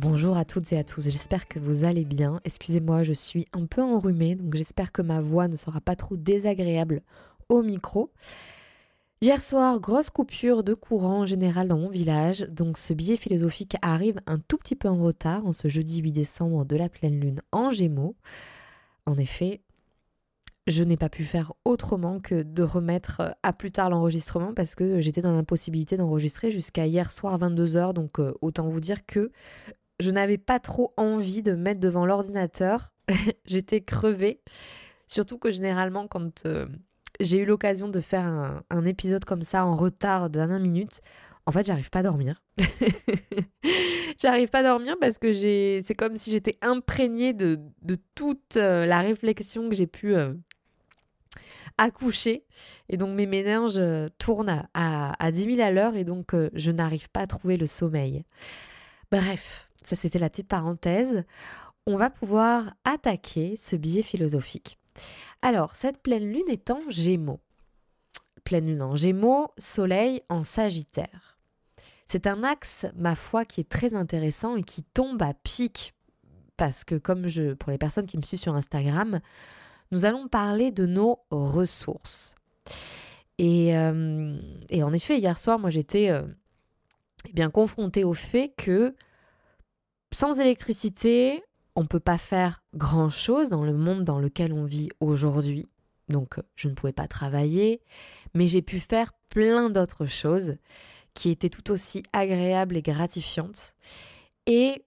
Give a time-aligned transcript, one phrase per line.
[0.00, 2.40] Bonjour à toutes et à tous, j'espère que vous allez bien.
[2.44, 6.16] Excusez-moi, je suis un peu enrhumée, donc j'espère que ma voix ne sera pas trop
[6.16, 7.02] désagréable
[7.48, 8.12] au micro.
[9.20, 14.20] Hier soir, grosse coupure de courant général dans mon village, donc ce billet philosophique arrive
[14.28, 17.40] un tout petit peu en retard en ce jeudi 8 décembre de la pleine lune
[17.50, 18.14] en Gémeaux.
[19.04, 19.62] En effet,
[20.68, 25.00] je n'ai pas pu faire autrement que de remettre à plus tard l'enregistrement parce que
[25.00, 29.32] j'étais dans l'impossibilité d'enregistrer jusqu'à hier soir 22h, donc euh, autant vous dire que
[30.00, 32.92] je n'avais pas trop envie de mettre devant l'ordinateur.
[33.44, 34.40] J'étais crevée.
[35.06, 36.66] Surtout que généralement, quand euh,
[37.20, 41.00] j'ai eu l'occasion de faire un, épisode comme ça en retard de dernière minute,
[41.46, 42.42] en fait, j'arrive pas à dormir.
[44.18, 47.58] j'arrive pas à dormir parce que c'est comme si j'étais imprégnée de,
[48.14, 50.34] toute euh, la réflexion que j'ai pu euh,
[51.78, 52.44] accoucher.
[52.90, 53.80] Et donc, mes méninges
[54.18, 57.66] tournent à, à, 10 000 à l'heure et donc je n'arrive pas à trouver le
[57.66, 58.24] sommeil.
[59.10, 61.24] Bref, ça, c'était la petite parenthèse.
[61.86, 64.78] On va pouvoir attaquer ce billet philosophique.
[65.42, 67.40] Alors, cette pleine lune est en Gémeaux.
[68.44, 71.38] Pleine lune en Gémeaux, Soleil en Sagittaire.
[72.06, 75.94] C'est un axe, ma foi, qui est très intéressant et qui tombe à pic.
[76.56, 79.20] Parce que, comme je, pour les personnes qui me suivent sur Instagram,
[79.92, 82.34] nous allons parler de nos ressources.
[83.38, 84.36] Et, euh,
[84.72, 86.22] en effet, hier soir, moi, j'étais euh,
[87.28, 88.94] eh bien confrontée au fait que
[90.12, 91.42] sans électricité,
[91.76, 95.68] on ne peut pas faire grand-chose dans le monde dans lequel on vit aujourd'hui.
[96.08, 97.80] Donc je ne pouvais pas travailler,
[98.34, 100.56] mais j'ai pu faire plein d'autres choses
[101.14, 103.74] qui étaient tout aussi agréables et gratifiantes.
[104.46, 104.84] Et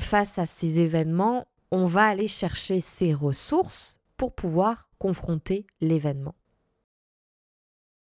[0.00, 6.34] face à ces événements, on va aller chercher ces ressources pour pouvoir confronter l'événement.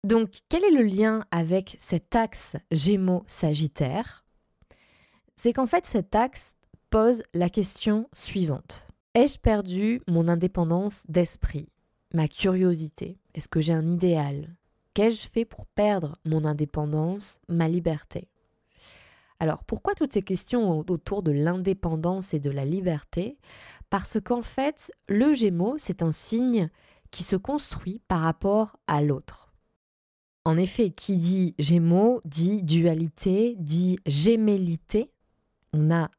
[0.04, 4.25] Donc, quel est le lien avec cet axe Gémeaux-Sagittaire
[5.36, 6.56] c'est qu'en fait cet axe
[6.90, 8.88] pose la question suivante.
[9.14, 11.70] Ai-je perdu mon indépendance d'esprit,
[12.14, 13.18] ma curiosité?
[13.34, 14.56] Est-ce que j'ai un idéal?
[14.94, 18.30] Qu'ai-je fait pour perdre mon indépendance, ma liberté?
[19.40, 23.38] Alors pourquoi toutes ces questions autour de l'indépendance et de la liberté?
[23.90, 26.70] Parce qu'en fait, le Gémeaux, c'est un signe
[27.12, 29.54] qui se construit par rapport à l'autre.
[30.44, 35.12] En effet, qui dit Gémeaux dit dualité, dit gémellité,
[35.76, 36.10] on a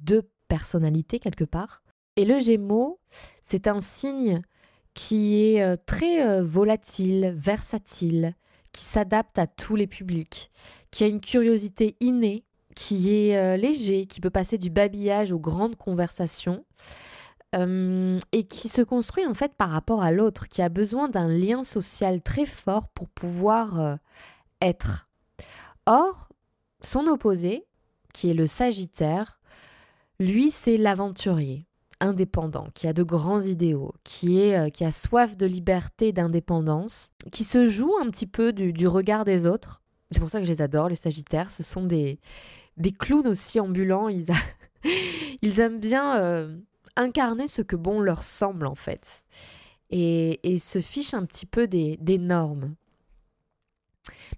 [0.00, 1.82] deux personnalités quelque part.
[2.16, 3.00] Et le Gémeaux,
[3.40, 4.42] c'est un signe
[4.94, 8.34] qui est euh, très euh, volatile, versatile,
[8.72, 10.50] qui s'adapte à tous les publics,
[10.90, 15.38] qui a une curiosité innée, qui est euh, léger, qui peut passer du babillage aux
[15.38, 16.64] grandes conversations,
[17.54, 21.64] et qui se construit en fait par rapport à l'autre, qui a besoin d'un lien
[21.64, 23.98] social très fort pour pouvoir
[24.62, 25.06] être.
[25.84, 26.30] Or,
[26.80, 27.66] son opposé,
[28.12, 29.40] qui est le Sagittaire,
[30.18, 31.66] lui, c'est l'aventurier
[32.02, 37.12] indépendant, qui a de grands idéaux, qui, est, euh, qui a soif de liberté, d'indépendance,
[37.30, 39.82] qui se joue un petit peu du, regard des autres.
[40.10, 41.50] C'est pour ça que je les adore, les Sagittaires.
[41.50, 42.18] Ce sont des,
[42.76, 44.08] des clowns aussi ambulants.
[45.42, 46.56] Ils, aiment bien euh,
[46.96, 49.22] incarner ce que bon leur semble, en fait.
[49.90, 52.74] Et, et se fichent un petit peu des, des normes.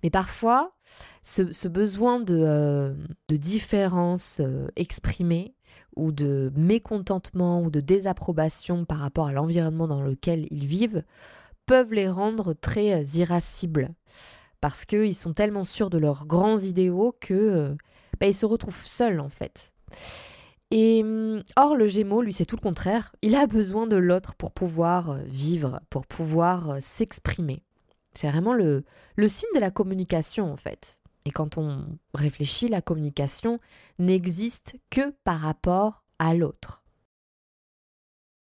[0.02, 0.72] Mais parfois,
[1.22, 2.94] ce, besoin de, euh,
[3.30, 5.54] différence euh, exprimée
[5.96, 11.04] ou de mécontentement ou de désapprobation par rapport à l'environnement dans lequel ils vivent
[11.66, 13.94] peuvent les rendre très euh, irascibles
[14.60, 17.76] parce qu'ils sont tellement sûrs de leurs grands idéaux que
[18.18, 19.72] bah, ils se retrouvent seuls en fait.
[20.70, 23.14] Et hum, or le Gémeaux, lui, c'est tout le contraire.
[23.22, 27.62] Il a besoin de l'autre pour pouvoir vivre, pour pouvoir s'exprimer.
[28.14, 28.84] C'est vraiment le,
[29.26, 31.00] signe de la communication, en fait.
[31.24, 33.58] Et quand on réfléchit, la communication
[33.98, 36.82] n'existe que par rapport à l'autre.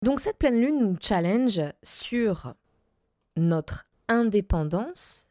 [0.02, 2.54] Donc cette pleine lune nous challenge sur
[3.36, 5.30] notre indépendance,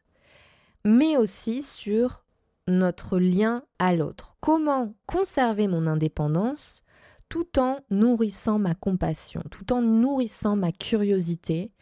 [0.84, 2.24] mais aussi sur
[2.68, 4.36] notre lien à l'autre.
[4.40, 6.84] Comment conserver mon indépendance
[7.28, 11.72] tout en nourrissant ma compassion, tout en nourrissant ma curiosité,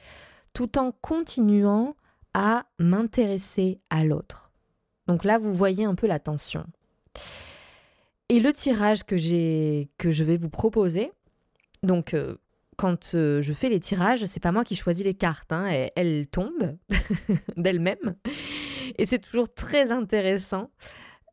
[0.53, 1.97] tout en continuant
[2.35, 4.51] à m'intéresser à l'autre.
[5.07, 6.65] Donc là, vous voyez un peu la tension.
[8.29, 9.17] Et le tirage que,
[9.97, 11.13] que je vais vous proposer,
[11.83, 12.37] donc euh,
[12.77, 16.27] quand euh, je fais les tirages, c'est pas moi qui choisis les cartes, hein, elles,
[16.29, 16.77] tombent
[17.57, 18.17] d'elles-mêmes.
[18.99, 20.71] Et c'est toujours très intéressant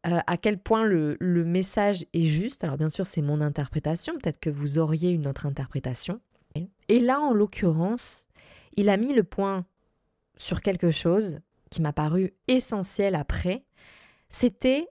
[0.08, 2.64] euh, à quel point le, message est juste.
[2.64, 6.20] Alors bien sûr, c'est mon interprétation, peut-être que vous auriez une autre interprétation.
[6.88, 8.28] Et là, en l'occurrence,
[8.78, 9.66] il a mis le point
[10.38, 11.40] sur quelque chose
[11.70, 13.66] qui m'a paru essentiel après,
[14.30, 14.88] c'était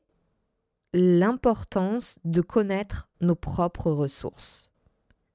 [0.92, 4.70] l'importance de connaître nos propres ressources.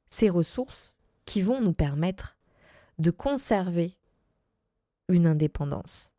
[0.08, 2.38] Ces ressources qui vont nous permettre
[2.98, 3.98] de conserver
[5.10, 6.12] une indépendance.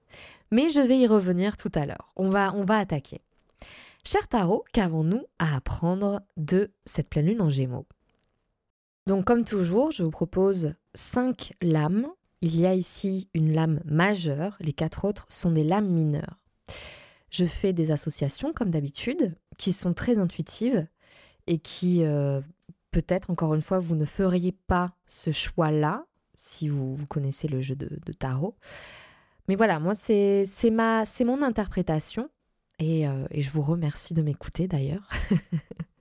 [0.51, 2.13] Mais je vais y revenir tout à l'heure.
[2.17, 3.23] On va, on va attaquer.
[4.05, 7.87] Cher Tarot, qu'avons-nous à apprendre de cette pleine lune en Gémeaux?
[9.07, 12.09] Donc comme toujours, je vous propose cinq lames.
[12.43, 16.43] Il y a ici une lame majeure, les quatre autres sont des lames mineures.
[17.31, 20.87] Je fais des associations comme d'habitude, qui sont très intuitives
[21.47, 22.41] et qui euh,
[22.91, 26.07] peut-être, encore une fois, vous ne feriez pas ce choix-là
[26.37, 28.57] si vous, connaissez le jeu de, tarot.
[29.47, 32.31] Mais voilà, moi, c'est mon interprétation.
[32.81, 35.11] Euh, et, je vous remercie de m'écouter d'ailleurs.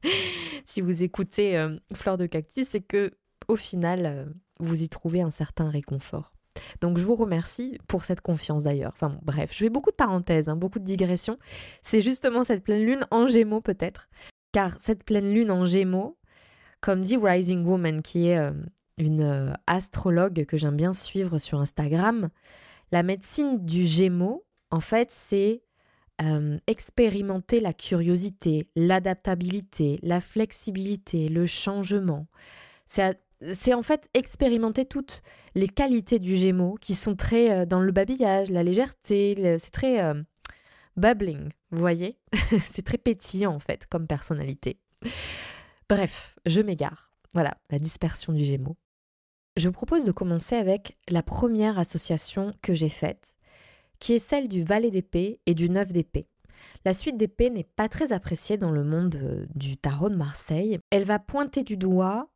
[0.66, 3.12] si vous écoutez euh, Fleur de Cactus, c'est que
[3.50, 4.26] au final, euh,
[4.60, 6.32] vous y trouvez un certain réconfort.
[6.82, 8.92] Donc je vous remercie pour cette confiance d'ailleurs.
[8.94, 11.38] Enfin bref, je fais beaucoup de parenthèses, hein, beaucoup de digressions.
[11.82, 14.10] C'est justement cette pleine lune en gémeaux peut-être.
[14.52, 16.18] Car cette pleine lune en gémeaux,
[16.82, 18.52] comme dit Rising Woman, qui est euh,
[18.98, 22.30] une euh, astrologue que j'aime bien suivre sur Instagram,
[22.92, 25.64] la médecine du Gémeaux, en fait, c'est
[26.68, 32.28] expérimenter la curiosité, l'adaptabilité, la flexibilité, le changement.
[32.88, 33.04] C'est
[33.74, 35.22] en fait expérimenter toutes
[35.56, 40.14] les qualités du Gémeaux qui sont très dans le babillage, la légèreté, c'est très
[40.98, 42.18] bubbling, vous voyez?
[42.66, 44.80] C'est très pétillant en fait comme personnalité.
[45.88, 47.12] Bref, je m'égare.
[47.34, 48.78] Voilà, la dispersion du Gémeaux.
[49.56, 53.36] Je vous propose de commencer avec la première association que j'ai faite,
[54.00, 56.28] qui est celle du valet d'épée et du neuf d'épée.
[56.86, 60.80] La suite d'épée n'est pas très appréciée dans le monde euh, du tarot de Marseille.
[60.92, 62.30] Elle va pointer du doigt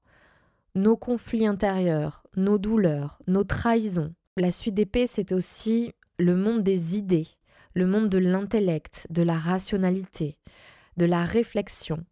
[0.75, 4.13] nos conflits intérieurs, nos douleurs, nos trahisons.
[4.37, 7.27] La suite d'épée, c'est aussi le monde des idées,
[7.73, 10.37] le monde de l'intellect, de la rationalité,
[10.97, 12.03] de la réflexion.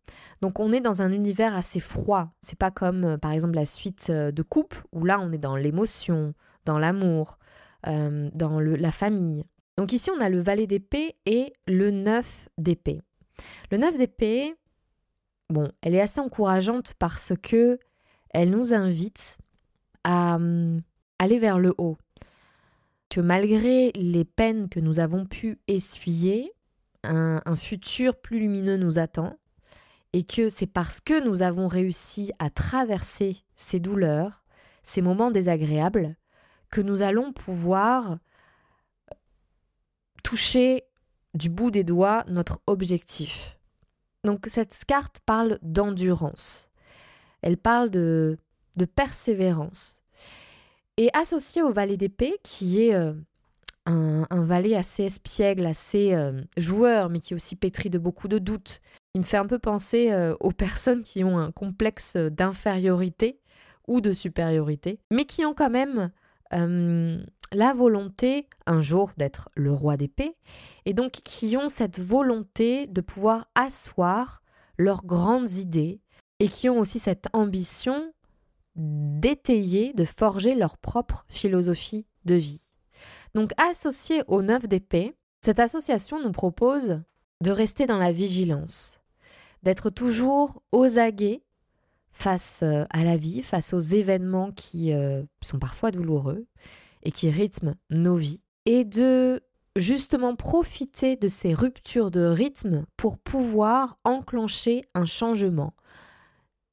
[0.41, 2.29] Donc on est dans un univers assez froid.
[2.41, 5.37] C'est pas comme euh, par exemple la suite euh, de coupe où là on est
[5.37, 6.33] dans l'émotion,
[6.65, 7.37] dans l'amour,
[7.87, 9.45] euh, dans la famille.
[9.77, 13.01] Donc ici on a le valet d'épée et le neuf d'épée.
[13.71, 14.55] Le neuf d'épée,
[15.49, 17.79] bon, elle est assez encourageante parce que
[18.33, 19.37] elle nous invite
[20.03, 20.81] à hum,
[21.19, 21.97] aller vers le haut.
[23.09, 26.53] Que malgré les peines que nous avons pu essuyer,
[27.03, 29.37] un, futur plus lumineux nous attend
[30.13, 34.43] et que c'est parce que nous avons réussi à traverser ces douleurs,
[34.83, 36.15] ces moments désagréables,
[36.69, 38.17] que nous allons pouvoir
[40.23, 40.83] toucher
[41.33, 43.57] du bout des doigts notre objectif.
[44.23, 46.69] Donc cette carte parle d'endurance,
[47.41, 48.37] elle parle de,
[48.77, 50.01] de persévérance.
[50.97, 53.13] Et associée au valet d'épée, qui est euh,
[53.85, 58.37] un, valet assez espiègle, assez euh, joueur, mais qui est aussi pétri de beaucoup de
[58.37, 58.81] doutes.
[59.15, 63.39] Il me fait un peu penser euh, aux personnes qui ont un complexe d'infériorité
[63.87, 66.11] ou de supériorité, mais qui ont quand même
[67.53, 70.35] la volonté un jour d'être le roi d'épée,
[70.85, 74.43] et donc qui ont cette volonté de pouvoir asseoir
[74.77, 76.00] leurs grandes idées,
[76.41, 78.11] et qui ont aussi cette ambition
[78.75, 82.61] d'étayer, de forger leur propre philosophie de vie.
[83.35, 87.03] Donc associé au neuf d'épée, cette association nous propose
[87.41, 88.99] de rester dans la vigilance,
[89.61, 91.43] d'être toujours aux aguets
[92.11, 96.47] face euh, à la vie, face aux événements qui euh, sont parfois douloureux
[97.03, 99.43] et qui rythment nos vies, et de
[99.75, 105.73] justement profiter de ces ruptures de rythme pour pouvoir enclencher un changement.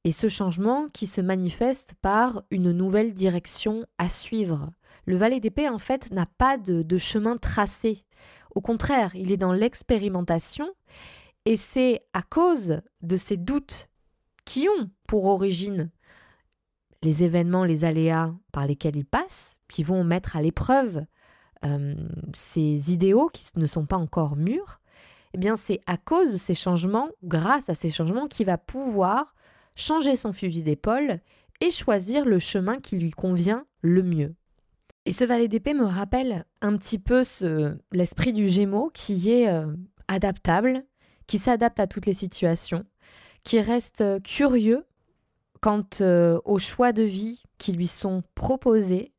[0.05, 4.69] Et ce changement qui se manifeste par une nouvelle direction à suivre,
[5.05, 8.05] le valet d'épée, en fait, n'a pas de, chemin tracé.
[8.55, 10.69] Au contraire, il est dans l'expérimentation
[11.45, 13.89] et c'est à cause de ces doutes
[14.45, 15.91] qui ont pour origine
[17.01, 20.99] les événements, les aléas par lesquels il passe, qui vont mettre à l'épreuve
[21.65, 21.95] euh,
[22.33, 24.79] ces idéaux qui ne sont pas encore mûrs,
[25.33, 29.35] eh bien c'est à cause de ces changements, grâce à ces changements, qu'il va pouvoir
[29.79, 31.19] changer son fusil d'épaule
[31.61, 34.35] et choisir le chemin qui lui convient le mieux.
[35.05, 37.23] Et ce valet d'épée me rappelle un petit peu
[37.91, 39.65] l'esprit du Gémeaux qui est euh,
[40.07, 40.83] adaptable,
[41.27, 42.85] qui s'adapte à toutes les situations,
[43.43, 44.85] qui reste euh, curieux
[45.61, 49.13] quant euh, aux choix de vie qui lui sont proposés,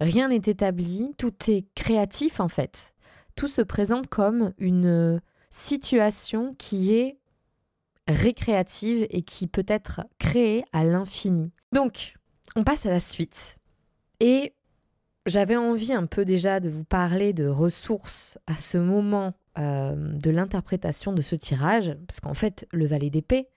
[0.00, 2.92] rien n'est établi, tout est créatif en fait.
[3.36, 7.19] Tout se présente comme une situation qui est
[8.10, 11.50] récréative et qui peut être créée à l'infini.
[11.72, 12.14] Donc,
[12.56, 13.56] on passe à la suite.
[14.20, 14.54] Et
[15.26, 20.30] j'avais envie un peu déjà de vous parler de ressources à ce moment euh, de
[20.30, 23.48] l'interprétation de ce tirage, parce qu'en fait, le valet d'épée,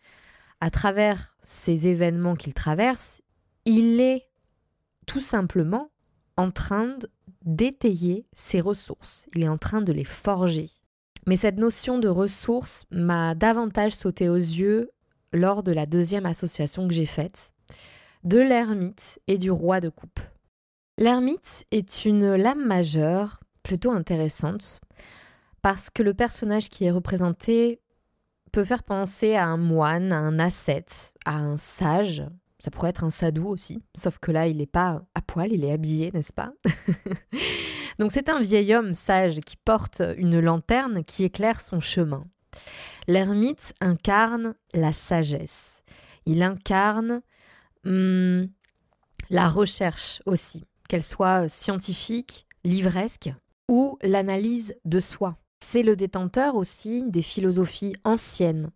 [0.62, 3.22] à travers ces événements qu'il traverse,
[3.65, 4.27] il est
[5.05, 5.91] tout simplement
[6.38, 6.98] en train
[7.45, 10.69] d'étayer ses ressources, il est en train de les forger.
[11.25, 14.92] Mais cette notion de ressources m'a davantage sauté aux yeux
[15.32, 17.51] lors de la deuxième association que j'ai faite,
[18.24, 20.20] de l'ermite et du roi de coupe.
[20.98, 24.80] L'ermite est une lame majeure plutôt intéressante
[25.62, 27.80] parce que le personnage qui est représenté
[28.51, 32.24] peut faire penser à un moine, à un ascète, à un sage.
[32.60, 35.65] Ça pourrait être un sadou aussi, sauf que là, il n'est pas à poil, il
[35.65, 36.53] est habillé, n'est-ce pas?
[38.00, 42.25] Donc c'est un vieil homme sage qui porte une lanterne qui éclaire son chemin.
[43.07, 45.81] L'ermite incarne la sagesse.
[46.25, 47.21] Il incarne
[47.85, 48.47] hum,
[49.29, 53.31] la recherche aussi, qu'elle soit scientifique, livresque
[53.69, 55.38] ou l'analyse de soi.
[55.59, 58.69] C'est le détenteur aussi des philosophies anciennes.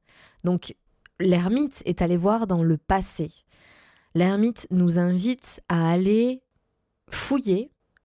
[0.43, 0.75] Donc
[1.19, 3.31] l'ermite est allé voir dans le passé.
[4.15, 6.41] L'ermite nous invite à aller
[7.11, 7.71] fouiller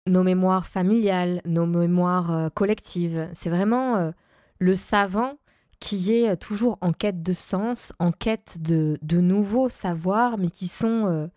[0.07, 3.29] nos mémoires familiales, nos mémoires euh, collectives.
[3.33, 4.11] C'est vraiment euh,
[4.59, 5.37] le savant
[5.79, 11.07] qui est toujours en quête de sens, en quête de, nouveaux savoirs, mais qui sont
[11.07, 11.27] euh,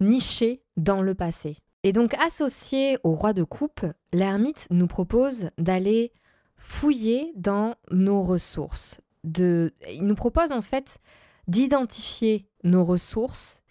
[0.00, 1.58] nichés dans le passé.
[1.84, 6.12] Et donc associé au roi de coupe, l'ermite nous propose d'aller
[6.56, 9.00] fouiller dans nos ressources.
[9.24, 10.98] De, il nous propose en fait
[11.46, 13.62] d'identifier nos ressources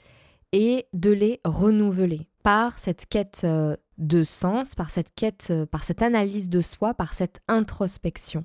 [0.54, 3.46] et de les renouveler par cette quête
[4.02, 8.44] de sens, par cette quête, euh, par cette analyse de soi, par cette introspection.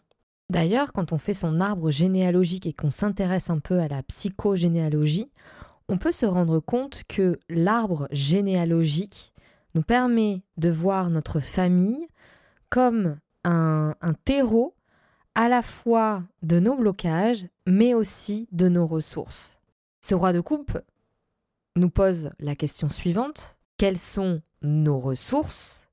[0.50, 5.32] D'ailleurs, quand on fait son arbre généalogique et qu'on s'intéresse un peu à la psychogénéalogie,
[5.88, 9.32] on peut se rendre compte que l'arbre généalogique
[9.74, 12.06] nous permet de voir notre famille
[12.68, 13.94] comme un,
[14.24, 14.74] terreau
[15.34, 19.60] à la fois de nos blocages, mais aussi de nos ressources.
[20.00, 20.78] Ce roi de coupe
[21.76, 23.56] nous pose la question suivante.
[23.78, 25.88] Quelles sont nos ressources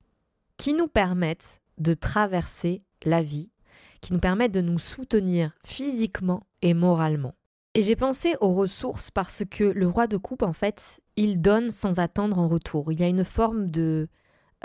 [0.56, 3.50] qui nous permettent de traverser la vie,
[4.00, 7.34] qui nous permettent de nous soutenir physiquement et moralement.
[7.74, 11.70] Et j'ai pensé aux ressources parce que le roi de coupe, en fait, il donne
[11.70, 12.92] sans attendre en retour.
[12.92, 14.08] Il y a une forme de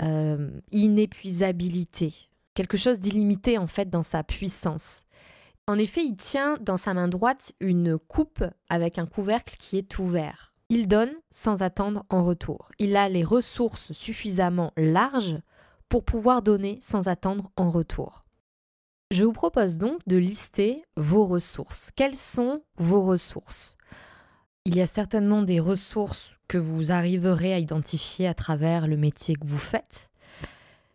[0.02, 2.14] euh, inépuisabilité,
[2.54, 5.04] quelque chose d'illimité en fait dans sa puissance.
[5.66, 9.98] En effet, il tient dans sa main droite une coupe avec un couvercle qui est
[9.98, 10.52] ouvert.
[10.70, 12.70] Il donne sans attendre en retour.
[12.78, 15.38] Il a les ressources suffisamment larges
[15.88, 18.24] pour pouvoir donner sans attendre en retour.
[19.10, 21.90] Je vous propose donc de lister vos ressources.
[21.96, 23.76] Quelles sont vos ressources?
[24.64, 29.34] Il y a certainement des ressources que vous arriverez à identifier à travers le métier
[29.34, 30.08] que vous faites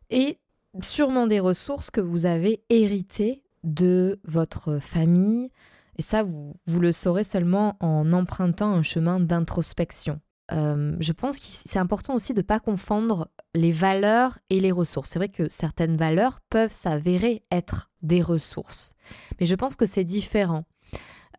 [0.10, 0.38] et
[0.82, 5.50] sûrement des ressources que vous avez héritées de votre famille,
[5.98, 10.20] et ça, vous, le saurez seulement en empruntant un chemin d'introspection.
[10.52, 14.72] Euh, je pense que c'est important aussi de ne pas confondre les valeurs et les
[14.72, 15.10] ressources.
[15.10, 18.94] C'est vrai que certaines valeurs peuvent s'avérer être des ressources,
[19.40, 20.66] mais je pense que c'est différent.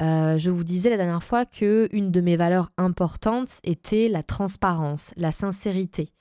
[0.02, 4.22] Euh, je vous disais la dernière fois que une de mes valeurs importantes était la
[4.22, 6.12] transparence, la sincérité.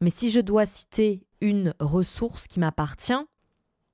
[0.00, 3.26] Mais si je dois citer une ressource qui m'appartient,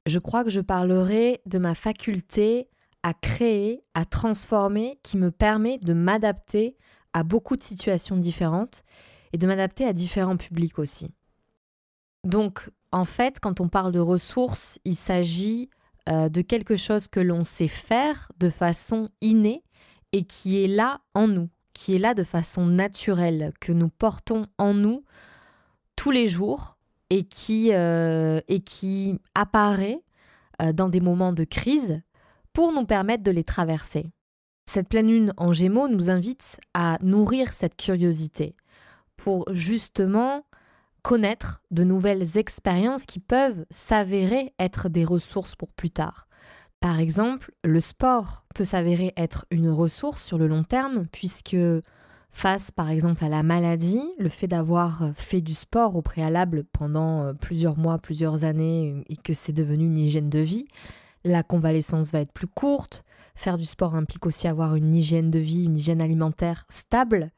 [0.06, 2.68] je crois que je parlerai de ma faculté
[3.04, 6.76] à créer, à transformer, qui me permet de m'adapter
[7.12, 8.82] à beaucoup de situations différentes
[9.34, 11.10] et de m'adapter à différents publics aussi.
[12.24, 15.68] Donc, en fait, quand on parle de ressources, il s'agit
[16.08, 19.62] euh, de quelque chose que l'on sait faire de façon innée
[20.12, 24.46] et qui est là en nous, qui est là de façon naturelle, que nous portons
[24.56, 25.04] en nous
[25.94, 26.78] tous les jours
[27.10, 30.00] et qui, euh, et qui apparaît
[30.62, 32.00] euh, dans des moments de crise
[32.54, 34.06] pour nous permettre de les traverser.
[34.64, 38.56] Cette pleine lune en gémeaux nous invite à nourrir cette curiosité
[39.16, 40.46] pour justement
[41.02, 46.28] connaître de nouvelles expériences qui peuvent s'avérer être des ressources pour plus tard.
[46.80, 51.56] Par exemple, le sport peut s'avérer être une ressource sur le long terme puisque
[52.30, 57.22] face par exemple à la maladie, le fait d'avoir fait du sport au préalable pendant
[57.22, 60.66] euh, plusieurs mois, plusieurs années et que c'est devenu une hygiène de vie,
[61.24, 63.04] la convalescence va être plus courte.
[63.34, 67.30] Faire du sport implique aussi avoir une hygiène de vie, une hygiène alimentaire stable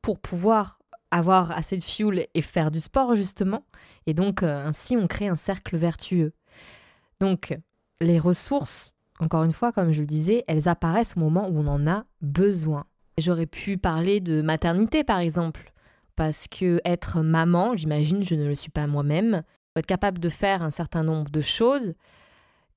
[0.00, 0.78] pour pouvoir
[1.10, 3.64] avoir assez de fuel et faire du sport justement.
[4.06, 6.32] Et donc euh, ainsi on crée un cercle vertueux.
[7.20, 7.56] Donc
[8.00, 11.66] les ressources, encore une fois, comme je le disais, elles apparaissent au moment où on
[11.66, 12.86] en a besoin.
[13.18, 15.72] J'aurais pu parler de maternité par exemple,
[16.16, 19.42] parce que être maman, j'imagine, je ne le suis pas moi-même,
[19.76, 21.94] être capable de faire un certain nombre de choses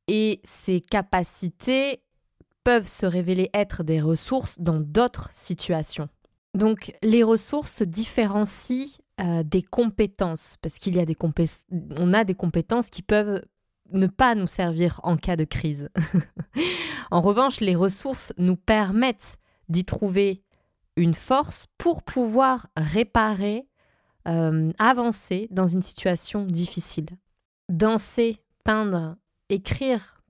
[0.07, 2.01] et ces capacités
[2.63, 6.09] peuvent se révéler être des ressources dans d'autres situations.
[6.53, 11.15] Donc les ressources différencient euh, des compétences parce qu'il y a des
[11.97, 13.43] on a des compétences qui peuvent
[13.91, 15.89] ne pas nous servir en cas de crise.
[17.12, 19.38] en revanche, les ressources nous permettent
[19.69, 20.43] d'y trouver
[20.95, 23.67] une force pour pouvoir réparer,
[24.27, 27.09] euh, avancer dans une situation difficile.
[27.69, 29.17] Danser, peindre,
[29.49, 30.23] écrire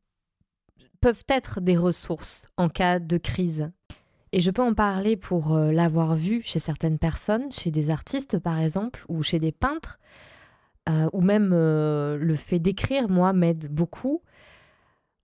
[1.02, 3.72] peuvent être des ressources en cas de crise.
[4.32, 8.40] Et je peux en parler pour euh, l'avoir vu chez certaines personnes, chez des artistes
[8.40, 10.00] par exemple, ou chez des peintres,
[10.90, 14.22] euh, ou même euh, le fait d'écrire, moi, m'aide beaucoup.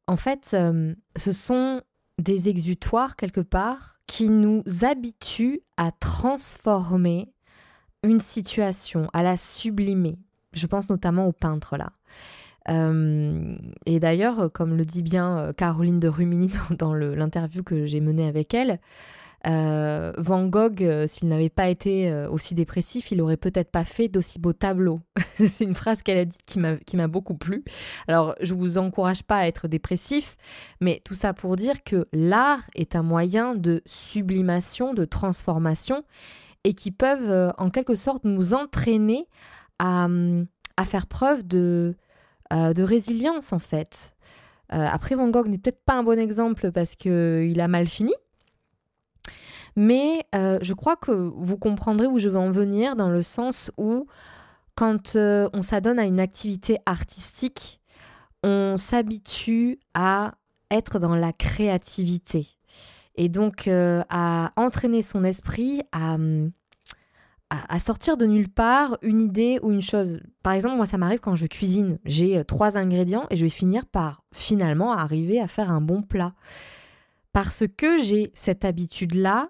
[0.07, 0.55] En fait,
[1.15, 1.81] ce sont
[2.19, 7.33] des exutoires quelque part qui nous habituent à transformer
[8.03, 10.17] une situation, à la sublimer.
[10.53, 11.91] Je pense notamment aux peintres là.
[12.69, 17.99] Euh, et d'ailleurs, comme le dit bien euh, Caroline de Rumini dans l'interview que j'ai
[17.99, 18.79] menée avec elle,
[19.47, 24.37] euh, Van Gogh, s'il n'avait pas été aussi dépressif, il aurait peut-être pas fait d'aussi
[24.37, 24.99] beaux tableaux.
[25.37, 27.63] C'est une phrase qu'elle a dite qui m'a beaucoup plu.
[28.07, 30.37] Alors, je vous encourage pas à être dépressif,
[30.79, 36.03] mais tout ça pour dire que l'art est un moyen de sublimation, de transformation,
[36.63, 39.27] et qui peuvent en quelque sorte nous entraîner
[39.79, 40.07] à
[40.85, 41.95] faire preuve de,
[42.51, 44.13] euh, de résilience en fait.
[44.73, 48.13] Euh, après, Van Gogh n'est peut-être pas un bon exemple parce qu'il a mal fini.
[49.75, 53.71] Mais euh, je crois que vous comprendrez où je veux en venir dans le sens
[53.77, 54.05] où
[54.75, 57.79] quand on s'adonne à une activité artistique,
[58.43, 60.33] on s'habitue à
[60.71, 62.47] être dans la créativité
[63.15, 66.17] et donc à entraîner son esprit à,
[67.51, 70.19] à, sortir de nulle part une idée ou une chose.
[70.41, 71.99] Par exemple, moi, ça m'arrive quand je cuisine.
[72.05, 76.01] J'ai euh, trois ingrédients et je vais finir par finalement arriver à faire un bon
[76.01, 76.33] plat.
[77.33, 79.49] Parce que j'ai cette habitude-là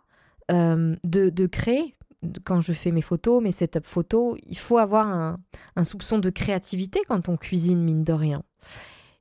[0.52, 1.96] euh, de, créer.
[2.44, 5.38] Quand je fais mes photos, mes setups photos, il faut avoir
[5.76, 8.44] un, soupçon de créativité quand on cuisine, mine de rien.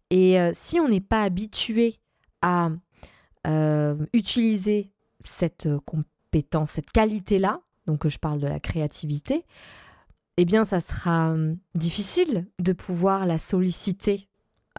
[0.09, 1.97] Et euh, si on n'est pas habitué
[2.43, 2.71] à
[4.13, 4.91] utiliser
[5.25, 9.45] cette compétence, cette qualité-là, donc je parle de la créativité,
[10.37, 14.29] eh bien ça sera hum, difficile de pouvoir la solliciter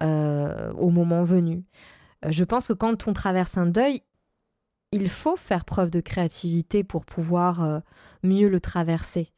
[0.02, 1.66] euh, au moment venu.
[2.26, 4.02] Euh, je pense que quand on traverse un deuil,
[4.94, 7.80] il faut faire preuve de créativité pour pouvoir euh,
[8.24, 9.32] mieux le traverser.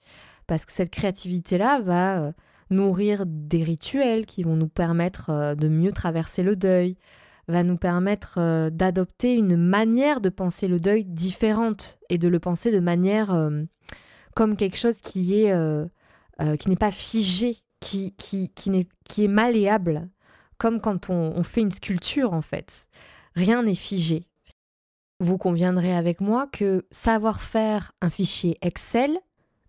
[0.46, 2.34] Parce que cette créativité-là va
[2.70, 6.98] nourrir des rituels qui vont nous permettre de mieux traverser le deuil,
[7.48, 12.40] va nous permettre euh, d'adopter une manière de penser le deuil différente et de le
[12.40, 13.64] penser de manière euh,
[14.36, 15.86] comme quelque chose qui est euh,
[16.60, 20.10] qui n'est pas figé, qui, qui, qui, qui est malléable,
[20.58, 22.88] comme quand on, fait une sculpture en fait.
[23.36, 24.26] Rien n'est figé.
[25.20, 29.20] Vous conviendrez avec moi que savoir faire un fichier Excel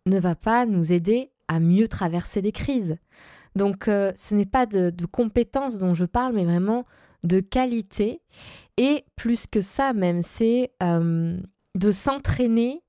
[0.07, 2.97] ne va pas nous aider à mieux traverser des crises.
[3.55, 6.87] Donc ce n'est pas de compétences dont je parle, mais vraiment
[7.25, 8.21] de qualité.
[8.77, 11.39] Et plus que ça même, c'est euh,
[11.75, 12.83] de s'entraîner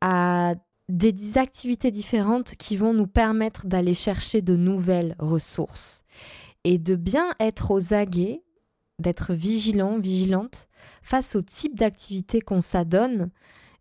[0.00, 0.54] à
[0.88, 6.02] des activités différentes qui vont nous permettre d'aller chercher de nouvelles ressources.
[6.64, 8.42] Et de bien être aux aguets,
[8.98, 10.66] d'être vigilant, vigilante
[11.02, 13.30] face au type d'activité qu'on s'adonne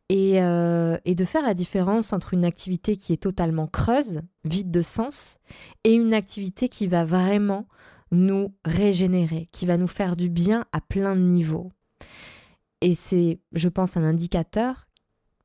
[0.10, 4.72] et, euh, et, de faire la différence entre une activité qui est totalement creuse, vide
[4.72, 5.38] de sens,
[5.84, 7.68] et une activité qui va vraiment
[8.12, 11.72] nous régénérer, qui va nous faire du bien à plein de niveaux.
[12.82, 14.88] Et c'est, je pense, un indicateur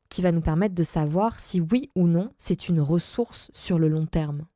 [0.09, 3.89] qui va nous permettre de savoir si oui ou non c'est une ressource sur le
[3.89, 4.47] long terme.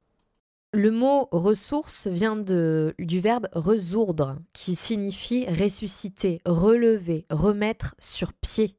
[0.74, 8.76] Le mot ressource vient de, du verbe resourdre, qui signifie ressusciter, relever, remettre sur pied.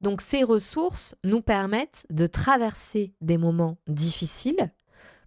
[0.00, 4.70] Donc ces ressources nous permettent de traverser des moments difficiles,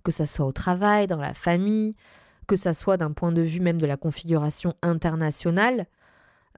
[0.03, 1.95] que ce soit au travail, dans la famille,
[2.45, 5.87] que ça soit d'un point de vue même de la configuration internationale.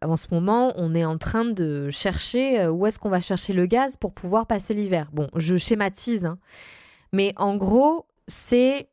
[0.01, 3.53] En ce moment, on est en train de chercher euh, où est-ce qu'on va chercher
[3.53, 5.09] le gaz pour pouvoir passer l'hiver.
[5.11, 6.37] Bon, je schématise, hein.
[7.11, 8.89] mais en gros, c'est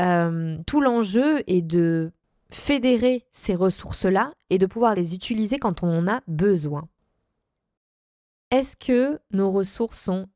[0.00, 2.12] euh, tout l'enjeu est de
[2.50, 6.88] fédérer ces ressources-là et de pouvoir les utiliser quand on en a besoin.
[8.50, 10.28] Est-ce que nos ressources sont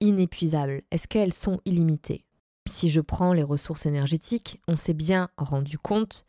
[0.00, 0.82] inépuisables?
[0.90, 2.24] Est-ce qu'elles sont illimitées?
[2.68, 6.24] Si je prends les ressources énergétiques, on s'est bien rendu compte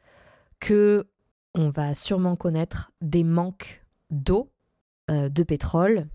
[0.60, 1.08] que
[1.56, 4.52] on va sûrement connaître des manques d'eau,
[5.10, 6.08] euh, de pétrole,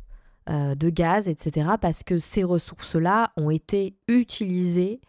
[0.48, 1.70] euh, de gaz, etc.
[1.80, 5.00] parce que ces ressources-là ont été utilisées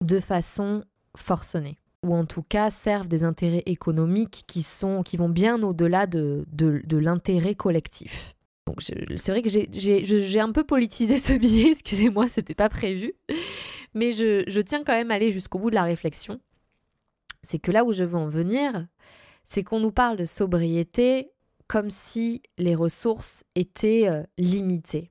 [0.00, 0.84] de façon
[1.16, 6.06] forcenée ou en tout cas servent des intérêts économiques qui, sont, qui vont bien au-delà
[6.06, 8.34] de, de, l'intérêt collectif.
[8.66, 13.14] Donc c'est vrai que j'ai un peu politisé ce billet, excusez-moi, c'était pas prévu,
[13.94, 16.40] mais je, tiens quand même à aller jusqu'au bout de la réflexion.
[17.42, 18.86] C'est que là où je veux en venir,
[19.44, 21.32] c'est qu'on nous parle de sobriété
[21.66, 25.10] comme si les ressources étaient euh, limitées.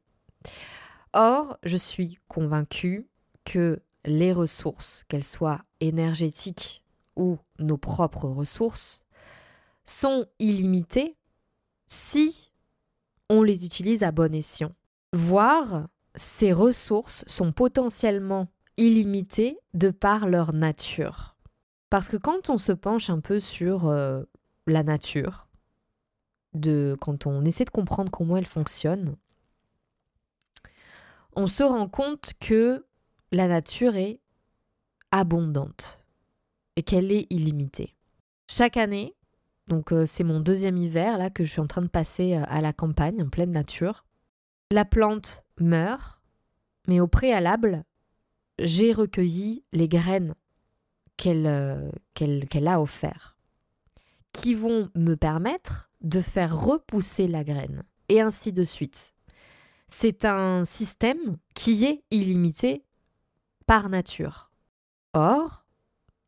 [1.14, 3.08] Or, je suis convaincue
[3.46, 6.84] que les ressources, qu'elles soient énergétiques
[7.16, 9.04] ou nos propres ressources
[9.86, 11.16] sont illimitées
[11.88, 12.52] si
[13.30, 14.74] on les utilise à bon escient.
[15.14, 21.36] Voire ces ressources sont potentiellement illimitées de par leur nature.
[21.90, 24.24] Parce que quand on se penche un peu sur euh,
[24.66, 25.48] la nature,
[26.54, 29.16] de, quand on essaie de comprendre comment elle fonctionne,
[31.36, 32.86] on se rend compte que
[33.32, 34.20] la nature est
[35.12, 36.04] abondante
[36.76, 37.96] et qu'elle est illimitée.
[38.50, 39.16] Chaque année,
[39.68, 42.44] donc euh, c'est mon deuxième hiver là que je suis en train de passer euh,
[42.48, 44.06] à la campagne en pleine nature,
[44.72, 46.20] la plante meurt,
[46.88, 47.84] mais au préalable,
[48.64, 50.34] j'ai recueilli les graines
[51.18, 51.92] qu'elle euh,
[52.66, 53.38] a offertes,
[54.32, 59.14] qui vont me permettre de faire repousser la graine, et ainsi de suite.
[59.88, 62.84] C'est un système qui est illimité
[63.68, 64.50] par nature.
[65.14, 65.66] Or,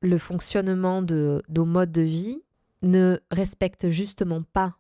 [0.02, 2.43] le fonctionnement de nos modes de vie
[2.84, 4.78] ne respecte justement pas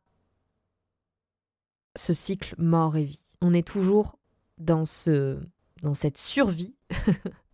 [1.95, 3.25] ce cycle mort et vie.
[3.41, 4.19] On est toujours
[4.57, 5.39] dans, ce,
[5.81, 6.75] dans cette survie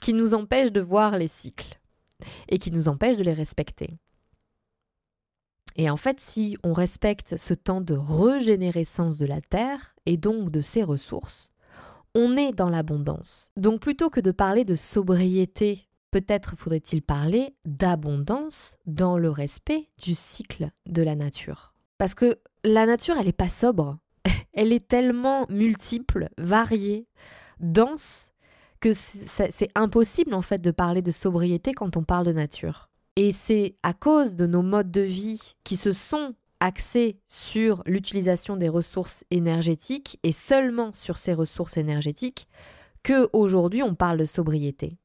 [0.00, 1.78] qui nous empêche de voir les cycles
[2.48, 3.98] et qui nous empêche de les respecter.
[5.76, 10.50] Et en fait, si on respecte ce temps de régénérescence de la Terre et donc
[10.50, 11.50] de ses ressources,
[12.14, 13.50] on est dans l'abondance.
[13.56, 20.14] Donc plutôt que de parler de sobriété Peut-être faudrait-il parler d'abondance dans le respect du
[20.14, 21.72] cycle de la nature.
[21.96, 23.96] Parce que la nature, elle n'est pas sobre.
[24.52, 27.08] Elle est tellement multiple, variée,
[27.60, 28.31] dense,
[28.82, 32.90] que c'est impossible en fait de parler de sobriété quand on parle de nature.
[33.16, 38.56] Et c'est à cause de nos modes de vie qui se sont axés sur l'utilisation
[38.56, 42.48] des ressources énergétiques et seulement sur ces ressources énergétiques
[43.02, 44.98] que aujourd'hui on parle de sobriété.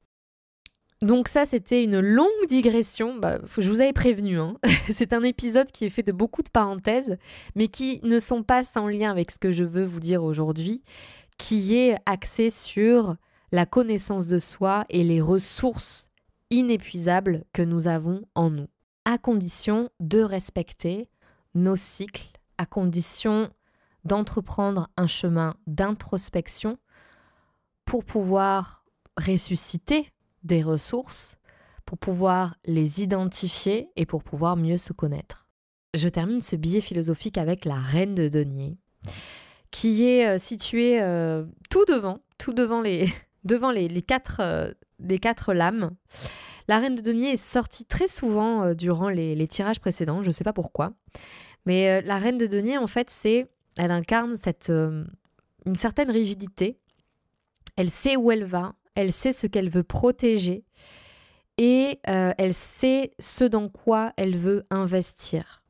[1.04, 3.16] Donc ça, c'était une longue digression.
[3.16, 4.40] Bah, je vous avais prévenu.
[4.40, 4.58] Hein.
[4.90, 7.18] C'est un épisode qui est fait de beaucoup de parenthèses,
[7.56, 10.82] mais qui ne sont pas sans lien avec ce que je veux vous dire aujourd'hui,
[11.38, 13.16] qui est axé sur
[13.52, 16.10] la connaissance de soi et les ressources
[16.50, 18.68] inépuisables que nous avons en nous,
[19.06, 21.10] à condition de respecter
[21.54, 23.50] nos cycles, à condition
[24.04, 26.78] d'entreprendre un chemin d'introspection
[27.86, 28.86] pour pouvoir
[29.18, 30.12] ressusciter
[30.44, 31.38] des ressources
[31.88, 35.48] pour pouvoir les identifier et pour pouvoir mieux se connaître.
[35.94, 38.78] Je termine ce billet philosophique avec la reine de denier,
[39.72, 43.08] qui est euh, située euh, tout devant, tout devant les,
[43.48, 44.72] devant les, quatre, euh,
[45.22, 45.92] quatre lames.
[46.68, 50.44] La reine de denier est sortie très souvent durant les, tirages précédents, je ne sais
[50.44, 50.92] pas pourquoi.
[51.66, 56.78] Mais la reine de denier, en fait, c'est, elle incarne cette, une certaine rigidité.
[57.78, 60.66] Elle sait où elle va, elle sait ce qu'elle veut protéger
[61.58, 65.64] et euh, elle sait ce dans quoi elle veut investir.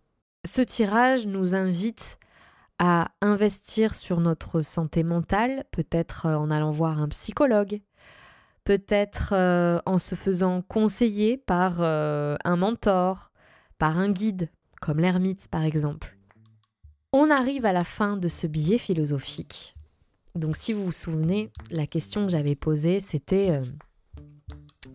[0.45, 2.19] Ce tirage nous invite
[2.79, 7.81] à investir sur notre santé mentale, peut-être euh, en allant voir un psychologue,
[8.63, 13.31] peut-être euh, en se faisant conseiller par un mentor,
[13.77, 14.49] par un guide,
[14.81, 16.17] comme l'ermite par exemple.
[17.13, 19.77] On arrive à la fin de ce billet philosophique.
[20.37, 23.63] Donc si vous vous souvenez, la question que j'avais posée, c'était euh,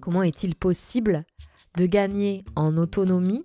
[0.01, 1.25] comment est-il possible
[1.77, 3.45] de gagner en autonomie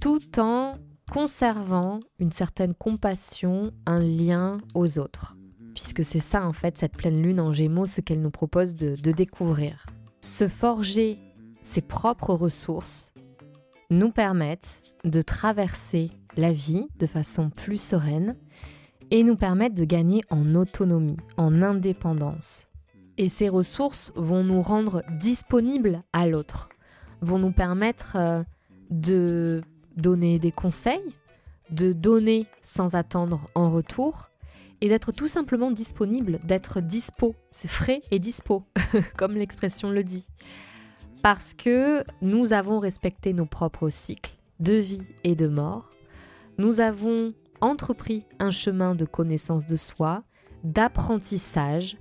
[0.00, 0.76] tout en
[1.10, 5.36] conservant une certaine compassion, un lien aux autres
[5.74, 9.12] Puisque c'est ça en fait, cette pleine lune en gémeaux, ce qu'elle nous propose de
[9.12, 9.86] découvrir.
[10.20, 11.18] Se forger
[11.62, 13.12] ses propres ressources
[13.90, 18.36] nous permettent de traverser la vie de façon plus sereine
[19.10, 22.68] et nous permettent de gagner en autonomie, en indépendance.
[23.16, 26.68] Et ces ressources vont nous rendre disponibles à l'autre,
[27.20, 28.42] vont nous permettre euh,
[28.90, 29.62] de
[30.00, 31.08] donner des conseils,
[31.70, 34.30] de donner sans attendre en retour
[34.80, 37.34] et d'être tout simplement disponible, d'être dispo.
[37.50, 38.64] C'est frais et dispo,
[39.16, 40.26] comme l'expression le dit.
[41.22, 45.90] Parce que nous avons respecté nos propres cycles de vie et de mort.
[46.58, 50.22] Nous avons entrepris un chemin de connaissance de soi,
[50.64, 51.98] d'apprentissage.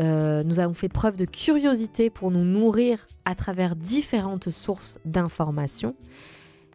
[0.00, 5.96] Euh, nous avons fait preuve de curiosité pour nous nourrir à travers différentes sources d'informations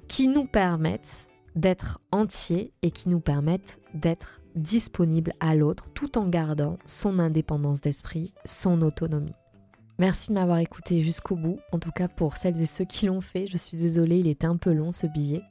[0.08, 6.28] qui nous permettent d'être entiers et qui nous permettent d'être disponibles à l'autre tout en
[6.28, 9.36] gardant son indépendance d'esprit, son autonomie.
[10.00, 13.22] Merci de m'avoir écouté jusqu'au bout, en tout cas pour celles et ceux qui l'ont
[13.22, 13.46] fait.
[13.46, 15.42] Je suis désolée, il était un peu long ce billet.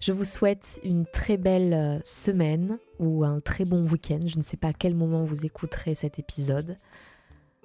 [0.00, 4.20] Je vous souhaite une très belle euh, semaine ou un très bon week-end.
[4.26, 6.76] Je ne sais pas à quel moment vous écouterez cet épisode.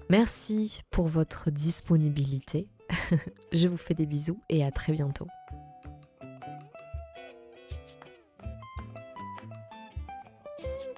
[0.09, 2.67] Merci pour votre disponibilité.
[3.53, 5.27] Je vous fais des bisous et à très bientôt.
[10.65, 10.94] Bye.